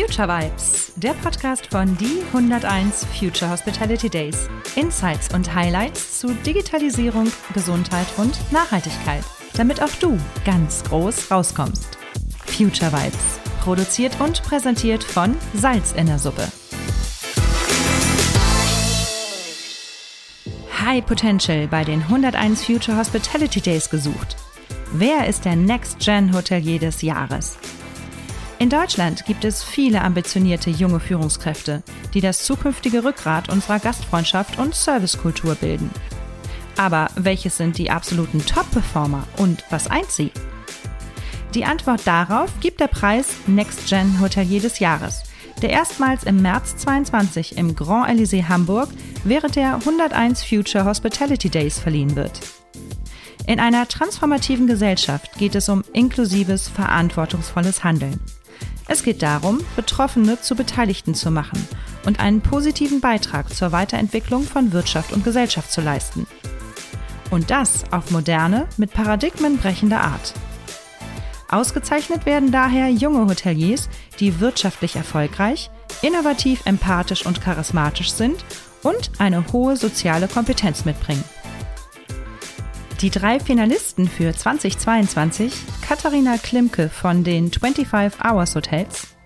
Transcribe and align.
Future 0.00 0.28
Vibes, 0.28 0.92
der 0.96 1.12
Podcast 1.12 1.66
von 1.66 1.94
die 1.98 2.22
101 2.32 3.04
Future 3.18 3.50
Hospitality 3.50 4.08
Days. 4.08 4.48
Insights 4.74 5.28
und 5.34 5.54
Highlights 5.54 6.20
zu 6.20 6.32
Digitalisierung, 6.32 7.30
Gesundheit 7.52 8.06
und 8.16 8.38
Nachhaltigkeit, 8.50 9.22
damit 9.58 9.82
auch 9.82 9.94
du 10.00 10.18
ganz 10.46 10.82
groß 10.84 11.30
rauskommst. 11.30 11.98
Future 12.46 12.90
Vibes, 12.90 13.40
produziert 13.62 14.18
und 14.22 14.42
präsentiert 14.42 15.04
von 15.04 15.36
Salz 15.52 15.92
in 15.92 16.06
der 16.06 16.18
Suppe. 16.18 16.48
High 20.82 21.04
Potential 21.04 21.68
bei 21.68 21.84
den 21.84 22.00
101 22.00 22.64
Future 22.64 22.96
Hospitality 22.96 23.60
Days 23.60 23.90
gesucht. 23.90 24.36
Wer 24.94 25.26
ist 25.26 25.44
der 25.44 25.56
Next 25.56 25.98
Gen 25.98 26.34
Hotelier 26.34 26.78
des 26.78 27.02
Jahres? 27.02 27.58
In 28.60 28.68
Deutschland 28.68 29.24
gibt 29.24 29.46
es 29.46 29.64
viele 29.64 30.02
ambitionierte 30.02 30.68
junge 30.68 31.00
Führungskräfte, 31.00 31.82
die 32.12 32.20
das 32.20 32.44
zukünftige 32.44 33.02
Rückgrat 33.04 33.48
unserer 33.48 33.78
Gastfreundschaft 33.78 34.58
und 34.58 34.74
Servicekultur 34.74 35.54
bilden. 35.54 35.90
Aber 36.76 37.08
welches 37.14 37.56
sind 37.56 37.78
die 37.78 37.90
absoluten 37.90 38.44
Top-Performer 38.44 39.26
und 39.38 39.64
was 39.70 39.86
eint 39.86 40.10
sie? 40.10 40.30
Die 41.54 41.64
Antwort 41.64 42.06
darauf 42.06 42.50
gibt 42.60 42.80
der 42.80 42.88
Preis 42.88 43.28
Next 43.46 43.88
Gen 43.88 44.20
Hotelier 44.20 44.60
des 44.60 44.78
Jahres, 44.78 45.22
der 45.62 45.70
erstmals 45.70 46.24
im 46.24 46.42
März 46.42 46.76
22 46.76 47.56
im 47.56 47.74
Grand 47.74 48.10
Elysée 48.10 48.46
Hamburg 48.46 48.90
während 49.24 49.56
der 49.56 49.76
101 49.76 50.42
Future 50.42 50.84
Hospitality 50.84 51.48
Days 51.48 51.78
verliehen 51.78 52.14
wird. 52.14 52.38
In 53.46 53.58
einer 53.58 53.88
transformativen 53.88 54.66
Gesellschaft 54.66 55.38
geht 55.38 55.54
es 55.54 55.70
um 55.70 55.82
inklusives, 55.94 56.68
verantwortungsvolles 56.68 57.84
Handeln. 57.84 58.20
Es 58.92 59.04
geht 59.04 59.22
darum, 59.22 59.60
Betroffene 59.76 60.40
zu 60.40 60.56
Beteiligten 60.56 61.14
zu 61.14 61.30
machen 61.30 61.64
und 62.06 62.18
einen 62.18 62.40
positiven 62.40 63.00
Beitrag 63.00 63.54
zur 63.54 63.70
Weiterentwicklung 63.70 64.42
von 64.42 64.72
Wirtschaft 64.72 65.12
und 65.12 65.22
Gesellschaft 65.22 65.70
zu 65.70 65.80
leisten. 65.80 66.26
Und 67.30 67.52
das 67.52 67.84
auf 67.92 68.10
moderne, 68.10 68.66
mit 68.78 68.92
Paradigmen 68.92 69.58
brechender 69.58 70.00
Art. 70.00 70.34
Ausgezeichnet 71.48 72.26
werden 72.26 72.50
daher 72.50 72.88
junge 72.88 73.28
Hoteliers, 73.28 73.88
die 74.18 74.40
wirtschaftlich 74.40 74.96
erfolgreich, 74.96 75.70
innovativ, 76.02 76.62
empathisch 76.66 77.24
und 77.24 77.40
charismatisch 77.40 78.10
sind 78.10 78.44
und 78.82 79.12
eine 79.18 79.52
hohe 79.52 79.76
soziale 79.76 80.26
Kompetenz 80.26 80.84
mitbringen. 80.84 81.22
Die 83.00 83.08
drei 83.08 83.40
Finalisten 83.40 84.08
für 84.08 84.36
2022, 84.36 85.54
Katharina 85.80 86.36
Klimke 86.36 86.90
von 86.90 87.24
den 87.24 87.50
25 87.50 88.22
Hours 88.22 88.54
Hotels, 88.54 89.16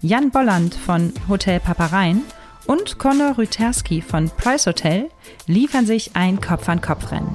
Jan 0.00 0.30
Bolland 0.30 0.76
von 0.76 1.12
Hotel 1.28 1.58
Paparein 1.58 2.22
und 2.66 3.00
Conor 3.00 3.36
Rüterski 3.36 4.00
von 4.00 4.30
Price 4.30 4.66
Hotel, 4.66 5.08
liefern 5.48 5.86
sich 5.86 6.12
ein 6.14 6.40
Kopf-an-Kopf-Rennen. 6.40 7.34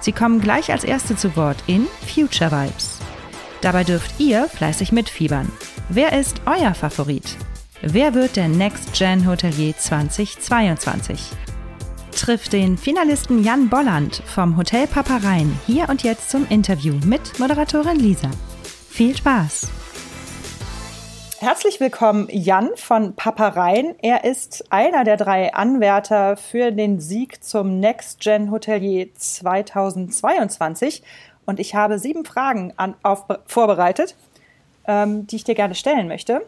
Sie 0.00 0.12
kommen 0.12 0.38
gleich 0.38 0.70
als 0.70 0.84
Erste 0.84 1.16
zu 1.16 1.34
Wort 1.34 1.64
in 1.66 1.86
Future 2.06 2.50
Vibes. 2.50 2.98
Dabei 3.62 3.84
dürft 3.84 4.20
ihr 4.20 4.48
fleißig 4.48 4.92
mitfiebern. 4.92 5.50
Wer 5.88 6.12
ist 6.18 6.42
euer 6.44 6.74
Favorit? 6.74 7.38
Wer 7.80 8.12
wird 8.12 8.36
der 8.36 8.48
Next 8.48 8.92
Gen 8.92 9.26
Hotelier 9.26 9.74
2022? 9.78 11.30
Trifft 12.12 12.52
den 12.52 12.76
Finalisten 12.76 13.42
Jan 13.42 13.68
Bolland 13.68 14.22
vom 14.26 14.56
Hotel 14.56 14.86
Paparein 14.86 15.58
hier 15.66 15.88
und 15.88 16.02
jetzt 16.02 16.30
zum 16.30 16.46
Interview 16.48 16.94
mit 17.04 17.38
Moderatorin 17.38 17.98
Lisa. 17.98 18.30
Viel 18.88 19.16
Spaß! 19.16 19.70
Herzlich 21.38 21.80
willkommen, 21.80 22.28
Jan 22.30 22.70
von 22.76 23.16
Paparein. 23.16 23.96
Er 24.00 24.22
ist 24.24 24.64
einer 24.70 25.02
der 25.02 25.16
drei 25.16 25.52
Anwärter 25.52 26.36
für 26.36 26.70
den 26.70 27.00
Sieg 27.00 27.42
zum 27.42 27.80
Next 27.80 28.20
Gen 28.20 28.52
Hotelier 28.52 29.12
2022. 29.12 31.02
Und 31.44 31.58
ich 31.58 31.74
habe 31.74 31.98
sieben 31.98 32.24
Fragen 32.24 32.72
an, 32.76 32.94
auf, 33.02 33.24
vorbereitet, 33.46 34.14
ähm, 34.86 35.26
die 35.26 35.36
ich 35.36 35.44
dir 35.44 35.56
gerne 35.56 35.74
stellen 35.74 36.06
möchte. 36.06 36.42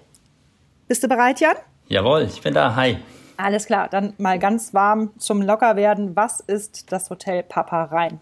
Bist 0.86 1.02
du 1.02 1.08
bereit, 1.08 1.40
Jan? 1.40 1.56
Jawohl, 1.88 2.28
ich 2.32 2.40
bin 2.40 2.54
da. 2.54 2.76
Hi. 2.76 2.98
Alles 3.36 3.66
klar, 3.66 3.88
dann 3.88 4.14
mal 4.18 4.38
ganz 4.38 4.74
warm 4.74 5.10
zum 5.18 5.42
Lockerwerden. 5.42 6.14
Was 6.14 6.40
ist 6.40 6.92
das 6.92 7.10
Hotel 7.10 7.42
Papa 7.42 7.84
Rhein? 7.84 8.20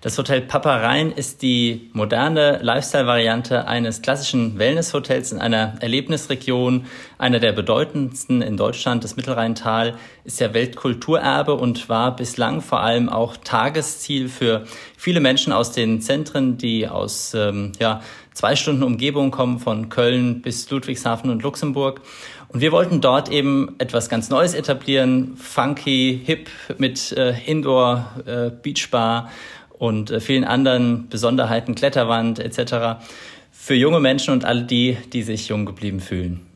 Das 0.00 0.16
Hotel 0.16 0.42
Papa 0.42 0.76
Rhein 0.76 1.10
ist 1.10 1.42
die 1.42 1.90
moderne 1.92 2.60
Lifestyle-Variante 2.62 3.66
eines 3.66 4.00
klassischen 4.00 4.56
Wellness-Hotels 4.56 5.32
in 5.32 5.40
einer 5.40 5.74
Erlebnisregion, 5.80 6.86
einer 7.18 7.40
der 7.40 7.50
bedeutendsten 7.50 8.40
in 8.40 8.56
Deutschland. 8.56 9.02
Das 9.02 9.16
Mittelrheintal 9.16 9.96
ist 10.22 10.38
ja 10.38 10.54
Weltkulturerbe 10.54 11.54
und 11.54 11.88
war 11.88 12.14
bislang 12.14 12.60
vor 12.60 12.80
allem 12.80 13.08
auch 13.08 13.36
Tagesziel 13.38 14.28
für 14.28 14.66
viele 14.96 15.18
Menschen 15.18 15.52
aus 15.52 15.72
den 15.72 16.00
Zentren, 16.00 16.58
die 16.58 16.86
aus 16.86 17.34
ähm, 17.34 17.72
ja, 17.80 18.00
zwei 18.38 18.54
Stunden 18.54 18.84
Umgebung 18.84 19.32
kommen, 19.32 19.58
von 19.58 19.88
Köln 19.88 20.42
bis 20.42 20.70
Ludwigshafen 20.70 21.28
und 21.28 21.42
Luxemburg. 21.42 22.02
Und 22.46 22.60
wir 22.60 22.70
wollten 22.70 23.00
dort 23.00 23.30
eben 23.30 23.74
etwas 23.78 24.08
ganz 24.08 24.30
Neues 24.30 24.54
etablieren, 24.54 25.36
funky, 25.36 26.20
hip 26.24 26.48
mit 26.78 27.10
äh, 27.10 27.34
Indoor, 27.46 28.06
äh, 28.26 28.50
Beachbar 28.50 29.28
und 29.72 30.12
äh, 30.12 30.20
vielen 30.20 30.44
anderen 30.44 31.08
Besonderheiten, 31.08 31.74
Kletterwand 31.74 32.38
etc. 32.38 33.02
für 33.50 33.74
junge 33.74 33.98
Menschen 33.98 34.32
und 34.32 34.44
alle 34.44 34.62
die, 34.62 34.96
die 35.12 35.24
sich 35.24 35.48
jung 35.48 35.66
geblieben 35.66 35.98
fühlen. 35.98 36.47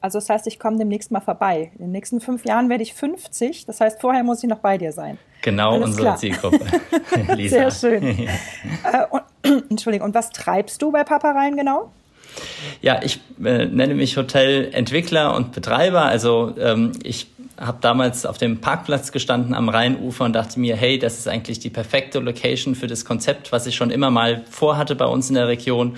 Also 0.00 0.18
das 0.18 0.30
heißt, 0.30 0.46
ich 0.46 0.58
komme 0.58 0.78
demnächst 0.78 1.10
mal 1.10 1.20
vorbei. 1.20 1.72
In 1.74 1.86
den 1.86 1.92
nächsten 1.92 2.20
fünf 2.20 2.44
Jahren 2.44 2.68
werde 2.68 2.82
ich 2.82 2.94
50. 2.94 3.66
Das 3.66 3.80
heißt, 3.80 4.00
vorher 4.00 4.24
muss 4.24 4.42
ich 4.42 4.48
noch 4.48 4.60
bei 4.60 4.78
dir 4.78 4.92
sein. 4.92 5.18
Genau 5.42 5.72
Alles 5.72 5.86
unsere 5.86 6.02
klar. 6.02 6.16
Zielgruppe. 6.16 6.64
Lisa. 7.36 7.70
Sehr 7.70 7.70
schön. 7.70 8.02
äh, 8.28 8.28
und, 9.10 9.22
Entschuldigung, 9.70 10.08
und 10.08 10.14
was 10.14 10.30
treibst 10.30 10.80
du 10.80 10.90
bei 10.90 11.04
Papa 11.04 11.32
rein 11.32 11.56
genau? 11.56 11.90
Ja, 12.80 13.00
ich 13.02 13.20
äh, 13.44 13.66
nenne 13.66 13.94
mich 13.94 14.16
Hotelentwickler 14.16 15.34
und 15.34 15.52
Betreiber. 15.52 16.02
Also 16.02 16.54
ähm, 16.58 16.92
ich 17.02 17.26
habe 17.60 17.78
damals 17.82 18.24
auf 18.24 18.38
dem 18.38 18.60
Parkplatz 18.60 19.12
gestanden 19.12 19.54
am 19.54 19.68
Rheinufer 19.68 20.24
und 20.24 20.32
dachte 20.32 20.58
mir, 20.58 20.76
hey, 20.76 20.98
das 20.98 21.18
ist 21.18 21.28
eigentlich 21.28 21.58
die 21.58 21.68
perfekte 21.68 22.18
Location 22.18 22.74
für 22.74 22.86
das 22.86 23.04
Konzept, 23.04 23.52
was 23.52 23.66
ich 23.66 23.76
schon 23.76 23.90
immer 23.90 24.10
mal 24.10 24.44
vorhatte 24.50 24.94
bei 24.96 25.04
uns 25.04 25.28
in 25.28 25.34
der 25.34 25.46
Region. 25.46 25.96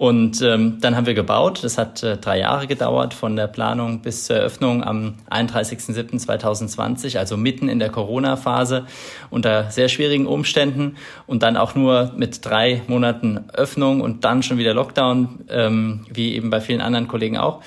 Und 0.00 0.40
ähm, 0.40 0.78
dann 0.80 0.96
haben 0.96 1.04
wir 1.04 1.12
gebaut. 1.12 1.62
Das 1.62 1.76
hat 1.76 2.02
äh, 2.02 2.16
drei 2.16 2.38
Jahre 2.38 2.66
gedauert, 2.66 3.12
von 3.12 3.36
der 3.36 3.48
Planung 3.48 4.00
bis 4.00 4.24
zur 4.24 4.36
Eröffnung 4.36 4.82
am 4.82 5.16
31.07.2020, 5.30 7.18
also 7.18 7.36
mitten 7.36 7.68
in 7.68 7.78
der 7.78 7.90
Corona-Phase, 7.90 8.86
unter 9.28 9.70
sehr 9.70 9.90
schwierigen 9.90 10.26
Umständen 10.26 10.96
und 11.26 11.42
dann 11.42 11.58
auch 11.58 11.74
nur 11.74 12.12
mit 12.16 12.42
drei 12.46 12.80
Monaten 12.86 13.44
Öffnung 13.52 14.00
und 14.00 14.24
dann 14.24 14.42
schon 14.42 14.56
wieder 14.56 14.72
Lockdown, 14.72 15.40
ähm, 15.50 16.06
wie 16.10 16.34
eben 16.34 16.48
bei 16.48 16.62
vielen 16.62 16.80
anderen 16.80 17.06
Kollegen 17.06 17.36
auch. 17.36 17.60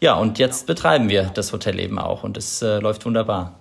Ja, 0.00 0.14
und 0.14 0.38
jetzt 0.38 0.66
betreiben 0.66 1.08
wir 1.08 1.24
das 1.34 1.52
Hotel 1.52 1.80
eben 1.80 1.98
auch 1.98 2.22
und 2.22 2.36
es 2.36 2.60
äh, 2.60 2.78
läuft 2.78 3.06
wunderbar. 3.06 3.54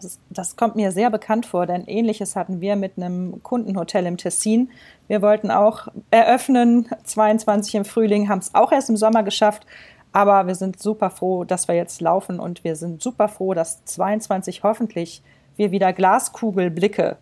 Das, 0.00 0.18
das, 0.30 0.56
kommt 0.56 0.74
mir 0.74 0.90
sehr 0.90 1.10
bekannt 1.10 1.46
vor, 1.46 1.66
denn 1.66 1.84
ähnliches 1.86 2.34
hatten 2.34 2.60
wir 2.60 2.74
mit 2.74 2.96
einem 2.96 3.40
Kundenhotel 3.44 4.06
im 4.06 4.16
Tessin. 4.16 4.70
Wir 5.06 5.22
wollten 5.22 5.52
auch 5.52 5.86
eröffnen, 6.10 6.88
22 7.04 7.76
im 7.76 7.84
Frühling, 7.84 8.28
haben 8.28 8.40
es 8.40 8.52
auch 8.54 8.72
erst 8.72 8.90
im 8.90 8.96
Sommer 8.96 9.22
geschafft. 9.22 9.64
Aber 10.10 10.46
wir 10.48 10.56
sind 10.56 10.82
super 10.82 11.08
froh, 11.10 11.44
dass 11.44 11.68
wir 11.68 11.76
jetzt 11.76 12.00
laufen 12.00 12.40
und 12.40 12.64
wir 12.64 12.74
sind 12.74 13.02
super 13.02 13.28
froh, 13.28 13.54
dass 13.54 13.84
22 13.84 14.62
hoffentlich 14.64 15.22
wir 15.56 15.70
wieder 15.70 15.92
Glaskugelblicke 15.92 17.16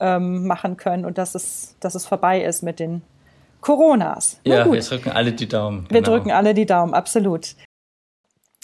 ähm, 0.00 0.46
machen 0.46 0.76
können 0.76 1.04
und 1.04 1.16
dass 1.16 1.34
es, 1.34 1.76
dass 1.80 1.94
es 1.94 2.04
vorbei 2.04 2.42
ist 2.42 2.62
mit 2.62 2.80
den 2.80 3.02
Coronas. 3.64 4.38
Na 4.44 4.56
ja, 4.56 4.64
gut. 4.64 4.74
wir 4.74 4.82
drücken 4.82 5.10
alle 5.10 5.32
die 5.32 5.48
Daumen. 5.48 5.86
Wir 5.88 6.02
genau. 6.02 6.10
drücken 6.10 6.30
alle 6.30 6.52
die 6.52 6.66
Daumen, 6.66 6.92
absolut. 6.92 7.54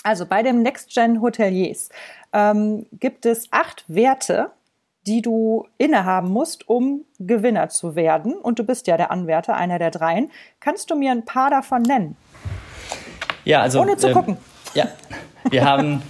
Also 0.02 0.26
bei 0.26 0.43
den 0.43 0.61
Next 0.61 0.93
Gen 0.93 1.23
Hoteliers 1.23 1.88
ähm, 2.35 2.85
gibt 2.93 3.25
es 3.25 3.49
acht 3.50 3.85
Werte, 3.88 4.50
die 5.06 5.23
du 5.23 5.67
innehaben 5.79 6.29
musst, 6.29 6.69
um 6.69 7.06
Gewinner 7.19 7.70
zu 7.70 7.97
werden. 7.97 8.35
Und 8.35 8.58
du 8.58 8.64
bist 8.64 8.87
ja 8.88 8.99
der 8.99 9.11
Anwärter, 9.11 9.56
einer 9.56 9.79
der 9.79 9.91
dreien. 9.91 10.31
Kannst 10.61 10.91
du 10.91 10.97
mir 10.97 11.12
ein 11.12 11.25
paar 11.25 11.49
davon 11.49 11.81
nennen? 11.81 12.17
Ja, 13.47 13.62
also. 13.62 13.81
Ohne 13.81 13.97
zu 13.97 14.08
ähm, 14.08 14.12
gucken. 14.12 14.37
Ja, 14.75 14.87
wir 15.49 15.64
haben 15.64 16.02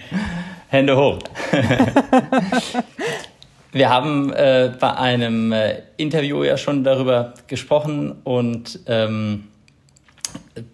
Hände 0.68 0.96
hoch. 0.96 1.18
Wir 3.72 3.88
haben 3.88 4.30
äh, 4.34 4.70
bei 4.78 4.94
einem 4.94 5.50
äh, 5.50 5.78
Interview 5.96 6.44
ja 6.44 6.58
schon 6.58 6.84
darüber 6.84 7.32
gesprochen 7.46 8.16
und 8.22 8.80
ähm, 8.86 9.44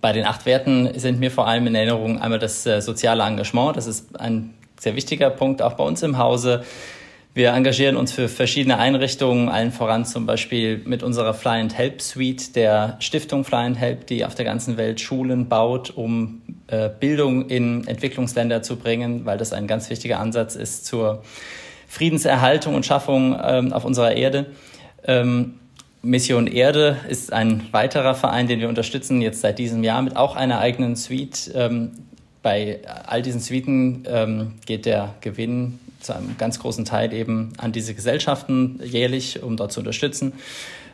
bei 0.00 0.12
den 0.12 0.24
acht 0.24 0.46
Werten 0.46 0.98
sind 0.98 1.20
mir 1.20 1.30
vor 1.30 1.46
allem 1.46 1.68
in 1.68 1.76
Erinnerung 1.76 2.20
einmal 2.20 2.40
das 2.40 2.66
äh, 2.66 2.82
soziale 2.82 3.22
Engagement. 3.22 3.76
Das 3.76 3.86
ist 3.86 4.18
ein 4.20 4.52
sehr 4.80 4.96
wichtiger 4.96 5.30
Punkt 5.30 5.62
auch 5.62 5.74
bei 5.74 5.84
uns 5.84 6.02
im 6.02 6.18
Hause. 6.18 6.64
Wir 7.34 7.52
engagieren 7.52 7.96
uns 7.96 8.10
für 8.10 8.28
verschiedene 8.28 8.78
Einrichtungen, 8.78 9.48
allen 9.48 9.70
voran 9.70 10.04
zum 10.04 10.26
Beispiel 10.26 10.78
mit 10.84 11.04
unserer 11.04 11.34
Fly 11.34 11.60
and 11.60 11.78
Help 11.78 12.02
Suite 12.02 12.56
der 12.56 12.96
Stiftung 12.98 13.44
Fly 13.44 13.58
and 13.58 13.78
Help, 13.78 14.08
die 14.08 14.24
auf 14.24 14.34
der 14.34 14.44
ganzen 14.44 14.76
Welt 14.76 15.00
Schulen 15.00 15.48
baut, 15.48 15.90
um 15.90 16.42
äh, 16.66 16.88
Bildung 16.88 17.48
in 17.48 17.86
Entwicklungsländer 17.86 18.62
zu 18.62 18.74
bringen, 18.74 19.24
weil 19.24 19.38
das 19.38 19.52
ein 19.52 19.68
ganz 19.68 19.88
wichtiger 19.88 20.18
Ansatz 20.18 20.56
ist 20.56 20.84
zur 20.84 21.22
Friedenserhaltung 21.88 22.74
und 22.74 22.86
Schaffung 22.86 23.36
ähm, 23.42 23.72
auf 23.72 23.84
unserer 23.84 24.12
Erde. 24.12 24.46
Ähm, 25.04 25.54
Mission 26.02 26.46
Erde 26.46 26.98
ist 27.08 27.32
ein 27.32 27.66
weiterer 27.72 28.14
Verein, 28.14 28.46
den 28.46 28.60
wir 28.60 28.68
unterstützen, 28.68 29.20
jetzt 29.20 29.40
seit 29.40 29.58
diesem 29.58 29.82
Jahr 29.82 30.00
mit 30.02 30.16
auch 30.16 30.36
einer 30.36 30.60
eigenen 30.60 30.94
Suite. 30.94 31.50
Ähm, 31.54 31.92
bei 32.42 32.80
all 33.06 33.22
diesen 33.22 33.40
Suiten 33.40 34.04
ähm, 34.06 34.52
geht 34.64 34.86
der 34.86 35.14
Gewinn 35.20 35.80
zu 36.00 36.14
einem 36.14 36.36
ganz 36.38 36.58
großen 36.58 36.84
Teil 36.84 37.12
eben 37.12 37.52
an 37.58 37.72
diese 37.72 37.94
Gesellschaften 37.94 38.80
jährlich, 38.82 39.42
um 39.42 39.56
dort 39.56 39.72
zu 39.72 39.80
unterstützen. 39.80 40.32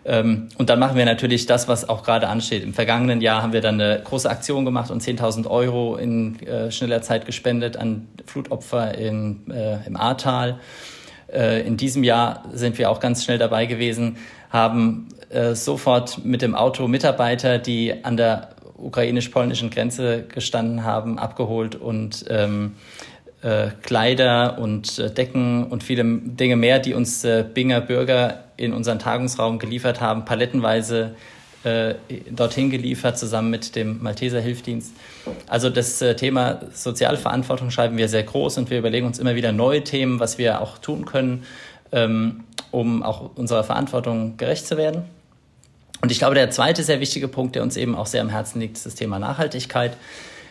Ähm, 0.04 0.48
und 0.58 0.68
dann 0.70 0.78
machen 0.78 0.96
wir 0.96 1.04
natürlich 1.04 1.46
das, 1.46 1.66
was 1.68 1.88
auch 1.88 2.02
gerade 2.02 2.28
ansteht. 2.28 2.62
Im 2.62 2.74
vergangenen 2.74 3.20
Jahr 3.20 3.42
haben 3.42 3.52
wir 3.52 3.60
dann 3.60 3.80
eine 3.80 4.02
große 4.02 4.28
Aktion 4.28 4.64
gemacht 4.64 4.90
und 4.90 5.02
10.000 5.02 5.46
Euro 5.48 5.96
in 5.96 6.40
äh, 6.40 6.70
schneller 6.70 7.02
Zeit 7.02 7.26
gespendet 7.26 7.76
an 7.76 8.08
Flutopfer 8.26 8.96
in, 8.96 9.50
äh, 9.50 9.86
im 9.86 9.96
Ahrtal. 9.96 10.58
Äh, 11.32 11.66
in 11.66 11.76
diesem 11.76 12.04
Jahr 12.04 12.44
sind 12.52 12.78
wir 12.78 12.90
auch 12.90 13.00
ganz 13.00 13.24
schnell 13.24 13.38
dabei 13.38 13.66
gewesen, 13.66 14.16
haben 14.50 15.08
sofort 15.54 16.24
mit 16.24 16.42
dem 16.42 16.54
Auto 16.54 16.86
Mitarbeiter, 16.86 17.58
die 17.58 18.04
an 18.04 18.16
der 18.16 18.50
ukrainisch-polnischen 18.76 19.70
Grenze 19.70 20.22
gestanden 20.22 20.84
haben, 20.84 21.18
abgeholt 21.18 21.74
und 21.74 22.24
ähm, 22.28 22.74
äh, 23.44 23.68
Kleider 23.82 24.58
und 24.58 24.98
äh, 24.98 25.10
Decken 25.10 25.64
und 25.66 25.84
viele 25.84 26.02
Dinge 26.04 26.56
mehr, 26.56 26.78
die 26.78 26.94
uns 26.94 27.24
äh, 27.24 27.44
Binger 27.44 27.82
Bürger 27.82 28.44
in 28.56 28.72
unseren 28.72 28.98
Tagungsraum 28.98 29.58
geliefert 29.58 30.00
haben, 30.00 30.24
palettenweise 30.24 31.14
äh, 31.62 31.94
dorthin 32.30 32.70
geliefert, 32.70 33.18
zusammen 33.18 33.50
mit 33.50 33.76
dem 33.76 34.02
Malteser 34.02 34.40
Hilfdienst. 34.40 34.92
Also 35.46 35.68
das 35.68 36.00
äh, 36.00 36.16
Thema 36.16 36.60
soziale 36.72 37.18
Verantwortung 37.18 37.70
schreiben 37.70 37.98
wir 37.98 38.08
sehr 38.08 38.22
groß 38.22 38.56
und 38.58 38.70
wir 38.70 38.78
überlegen 38.78 39.06
uns 39.06 39.18
immer 39.18 39.34
wieder 39.34 39.52
neue 39.52 39.84
Themen, 39.84 40.20
was 40.20 40.38
wir 40.38 40.62
auch 40.62 40.78
tun 40.78 41.04
können, 41.04 41.44
ähm, 41.92 42.44
um 42.70 43.02
auch 43.02 43.36
unserer 43.36 43.64
Verantwortung 43.64 44.38
gerecht 44.38 44.66
zu 44.66 44.78
werden. 44.78 45.04
Und 46.00 46.10
ich 46.10 46.18
glaube, 46.18 46.34
der 46.34 46.50
zweite 46.50 46.82
sehr 46.82 47.00
wichtige 47.00 47.28
Punkt, 47.28 47.56
der 47.56 47.62
uns 47.62 47.76
eben 47.76 47.94
auch 47.94 48.06
sehr 48.06 48.22
am 48.22 48.28
Herzen 48.30 48.60
liegt, 48.60 48.76
ist 48.76 48.86
das 48.86 48.94
Thema 48.94 49.18
Nachhaltigkeit. 49.18 49.96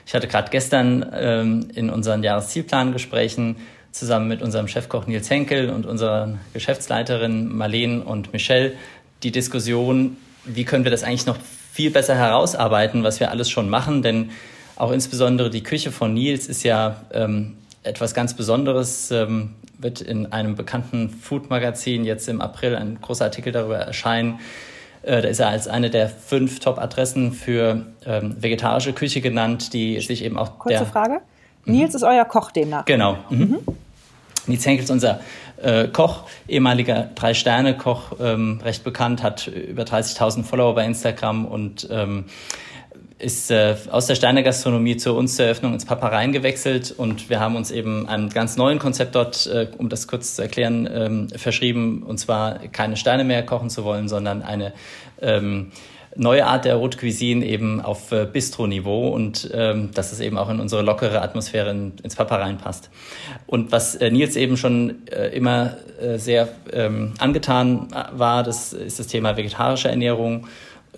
Ich 0.05 0.13
hatte 0.13 0.27
gerade 0.27 0.49
gestern 0.51 1.05
ähm, 1.13 1.67
in 1.73 1.89
unseren 1.89 2.23
Jahreszielplangesprächen 2.23 3.57
zusammen 3.91 4.27
mit 4.27 4.41
unserem 4.41 4.67
Chefkoch 4.67 5.07
Nils 5.07 5.29
Henkel 5.29 5.69
und 5.69 5.85
unserer 5.85 6.39
Geschäftsleiterin 6.53 7.55
Marlene 7.55 8.03
und 8.03 8.33
Michelle 8.33 8.73
die 9.21 9.31
Diskussion, 9.31 10.17
wie 10.45 10.65
können 10.65 10.83
wir 10.83 10.91
das 10.91 11.03
eigentlich 11.03 11.25
noch 11.25 11.37
viel 11.71 11.91
besser 11.91 12.15
herausarbeiten, 12.15 13.03
was 13.03 13.19
wir 13.19 13.31
alles 13.31 13.49
schon 13.49 13.69
machen. 13.69 14.01
Denn 14.01 14.31
auch 14.75 14.91
insbesondere 14.91 15.49
die 15.49 15.63
Küche 15.63 15.91
von 15.91 16.13
Nils 16.13 16.47
ist 16.47 16.63
ja 16.63 17.01
ähm, 17.13 17.55
etwas 17.83 18.13
ganz 18.13 18.35
Besonderes. 18.35 19.11
Ähm, 19.11 19.51
wird 19.83 20.01
in 20.01 20.31
einem 20.31 20.55
bekannten 20.55 21.09
Food-Magazin 21.09 22.05
jetzt 22.05 22.27
im 22.29 22.41
April 22.41 22.75
ein 22.75 22.99
großer 23.01 23.25
Artikel 23.25 23.51
darüber 23.51 23.77
erscheinen. 23.77 24.39
Äh, 25.03 25.21
da 25.21 25.27
ist 25.27 25.39
er 25.39 25.49
als 25.49 25.67
eine 25.67 25.89
der 25.89 26.09
fünf 26.09 26.59
Top-Adressen 26.59 27.33
für 27.33 27.85
ähm, 28.05 28.35
vegetarische 28.41 28.93
Küche 28.93 29.21
genannt, 29.21 29.73
die 29.73 29.99
sich 29.99 30.23
eben 30.23 30.37
auch. 30.37 30.59
Kurze 30.59 30.79
der, 30.79 30.87
Frage. 30.87 31.21
Nils 31.65 31.91
mhm. 31.91 31.95
ist 31.95 32.03
euer 32.03 32.25
Koch 32.25 32.51
demnach. 32.51 32.85
Genau. 32.85 33.17
Mhm. 33.29 33.39
Mhm. 33.39 33.59
Nils 34.47 34.65
Henkel 34.65 34.83
ist 34.83 34.91
unser 34.91 35.19
äh, 35.61 35.87
Koch, 35.87 36.23
ehemaliger 36.47 37.09
Drei-Sterne-Koch, 37.15 38.13
ähm, 38.19 38.59
recht 38.63 38.83
bekannt, 38.83 39.23
hat 39.23 39.47
über 39.47 39.83
30.000 39.83 40.43
Follower 40.43 40.75
bei 40.75 40.85
Instagram 40.85 41.45
und 41.45 41.87
ähm, 41.89 42.25
ist 43.23 43.49
äh, 43.49 43.75
aus 43.89 44.07
der 44.07 44.15
Steiner 44.15 44.43
Gastronomie 44.43 44.97
zu 44.97 45.13
uns 45.15 45.35
zur 45.37 45.45
Eröffnung 45.45 45.73
ins 45.73 45.85
Papareien 45.85 46.33
gewechselt 46.33 46.93
und 46.95 47.29
wir 47.29 47.39
haben 47.39 47.55
uns 47.55 47.71
eben 47.71 48.07
einem 48.07 48.29
ganz 48.29 48.57
neuen 48.57 48.79
Konzept 48.79 49.15
dort, 49.15 49.47
äh, 49.47 49.67
um 49.77 49.89
das 49.89 50.07
kurz 50.07 50.35
zu 50.35 50.41
erklären, 50.41 50.87
ähm, 50.93 51.29
verschrieben 51.29 52.03
und 52.03 52.19
zwar 52.19 52.59
keine 52.67 52.97
Steine 52.97 53.23
mehr 53.23 53.43
kochen 53.45 53.69
zu 53.69 53.85
wollen, 53.85 54.09
sondern 54.09 54.43
eine 54.43 54.73
ähm, 55.21 55.71
neue 56.15 56.45
Art 56.45 56.65
der 56.65 56.75
Haute 56.75 56.97
Cuisine 56.97 57.45
eben 57.45 57.81
auf 57.81 58.11
äh, 58.11 58.25
Bistro-Niveau 58.25 59.07
und 59.07 59.49
ähm, 59.53 59.91
dass 59.93 60.11
es 60.11 60.19
eben 60.19 60.37
auch 60.37 60.49
in 60.49 60.59
unsere 60.59 60.81
lockere 60.81 61.21
Atmosphäre 61.21 61.71
in, 61.71 61.93
ins 62.03 62.15
Papa 62.15 62.35
reinpasst. 62.35 62.89
Und 63.47 63.71
was 63.71 63.95
äh, 63.95 64.11
Nils 64.11 64.35
eben 64.35 64.57
schon 64.57 65.07
äh, 65.07 65.29
immer 65.29 65.77
äh, 66.01 66.17
sehr 66.17 66.49
ähm, 66.71 67.13
angetan 67.19 67.87
war, 68.11 68.43
das 68.43 68.73
ist 68.73 68.99
das 68.99 69.07
Thema 69.07 69.37
vegetarische 69.37 69.89
Ernährung. 69.89 70.47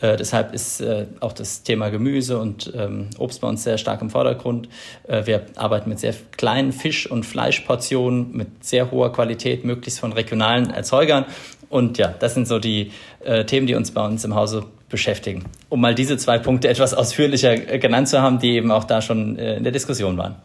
Äh, 0.01 0.17
deshalb 0.17 0.53
ist 0.53 0.81
äh, 0.81 1.05
auch 1.21 1.33
das 1.33 1.63
Thema 1.63 1.89
Gemüse 1.89 2.37
und 2.37 2.71
ähm, 2.75 3.09
Obst 3.17 3.41
bei 3.41 3.47
uns 3.47 3.63
sehr 3.63 3.77
stark 3.77 4.01
im 4.01 4.09
Vordergrund. 4.09 4.67
Äh, 5.07 5.25
wir 5.25 5.45
arbeiten 5.55 5.89
mit 5.89 5.99
sehr 5.99 6.13
kleinen 6.35 6.71
Fisch- 6.71 7.09
und 7.09 7.25
Fleischportionen 7.25 8.35
mit 8.35 8.63
sehr 8.63 8.91
hoher 8.91 9.13
Qualität, 9.13 9.63
möglichst 9.63 9.99
von 9.99 10.11
regionalen 10.11 10.69
Erzeugern. 10.69 11.25
Und 11.69 11.97
ja, 11.97 12.13
das 12.19 12.33
sind 12.33 12.47
so 12.47 12.59
die 12.59 12.91
äh, 13.23 13.45
Themen, 13.45 13.67
die 13.67 13.75
uns 13.75 13.91
bei 13.91 14.05
uns 14.05 14.23
im 14.23 14.35
Hause 14.35 14.65
beschäftigen. 14.89 15.45
Um 15.69 15.81
mal 15.81 15.95
diese 15.95 16.17
zwei 16.17 16.39
Punkte 16.39 16.67
etwas 16.67 16.93
ausführlicher 16.93 17.53
äh, 17.53 17.79
genannt 17.79 18.07
zu 18.07 18.21
haben, 18.21 18.39
die 18.39 18.51
eben 18.55 18.71
auch 18.71 18.83
da 18.83 19.01
schon 19.01 19.37
äh, 19.37 19.57
in 19.57 19.63
der 19.63 19.71
Diskussion 19.71 20.17
waren. 20.17 20.35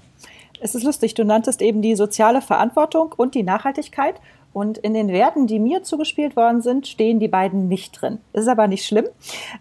Es 0.62 0.74
ist 0.74 0.84
lustig, 0.84 1.14
du 1.14 1.24
nanntest 1.24 1.62
eben 1.62 1.80
die 1.80 1.94
soziale 1.96 2.42
Verantwortung 2.42 3.14
und 3.16 3.34
die 3.34 3.42
Nachhaltigkeit. 3.42 4.16
Und 4.52 4.78
in 4.78 4.94
den 4.94 5.08
Werten, 5.08 5.46
die 5.46 5.60
mir 5.60 5.82
zugespielt 5.82 6.34
worden 6.34 6.60
sind, 6.60 6.88
stehen 6.88 7.20
die 7.20 7.28
beiden 7.28 7.68
nicht 7.68 8.00
drin. 8.00 8.18
Ist 8.32 8.48
aber 8.48 8.66
nicht 8.66 8.84
schlimm. 8.84 9.06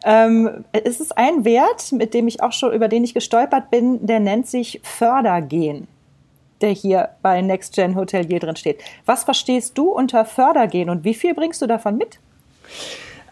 Ähm, 0.03 0.65
es 0.71 1.00
ist 1.00 1.15
ein 1.18 1.45
Wert, 1.45 1.91
mit 1.91 2.13
dem 2.13 2.27
ich 2.27 2.41
auch 2.41 2.53
schon, 2.53 2.74
über 2.74 2.88
den 2.88 3.03
ich 3.03 3.13
gestolpert 3.13 3.69
bin, 3.69 4.06
der 4.06 4.19
nennt 4.19 4.47
sich 4.47 4.81
Fördergehen, 4.83 5.88
der 6.62 6.71
hier 6.71 7.09
bei 7.21 7.41
Next 7.41 7.75
Gen 7.75 7.95
Hotelier 7.95 8.39
drin 8.39 8.56
steht. 8.56 8.81
Was 9.06 9.24
verstehst 9.24 9.77
du 9.77 9.91
unter 9.91 10.25
Fördergehen 10.25 10.89
und 10.89 11.03
wie 11.03 11.13
viel 11.13 11.35
bringst 11.35 11.62
du 11.62 11.68
davon 11.68 11.97
mit? 11.97 12.19